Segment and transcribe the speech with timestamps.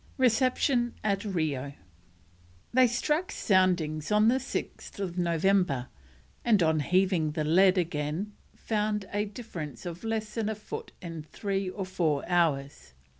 [0.17, 1.73] RECEPTION AT RIO.
[2.73, 5.89] They struck soundings on 6th November,
[6.43, 11.21] and on heaving the lead again found a difference of less than a foot in
[11.21, 12.95] three or four hours.